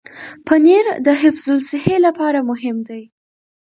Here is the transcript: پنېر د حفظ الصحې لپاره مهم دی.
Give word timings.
پنېر 0.45 0.85
د 1.05 1.07
حفظ 1.21 1.45
الصحې 1.57 1.97
لپاره 2.05 2.39
مهم 2.49 2.77
دی. 2.87 3.03